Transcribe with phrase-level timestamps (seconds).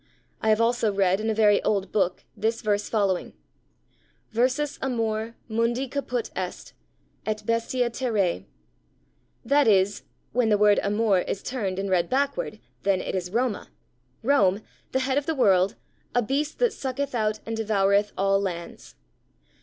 [0.41, 3.33] I have also read in a very old book this verse following:_
[4.31, 6.73] Versus Amor_, Mundi Caput est,
[7.23, 8.43] et Bestia Terræ.
[9.45, 10.01] That is
[10.31, 13.67] (when the word Amor is turned and read backward, then it is Roma),
[14.23, 15.75] Rome, the head of the world,
[16.15, 18.95] a beast that sucketh out and devoureth all lands.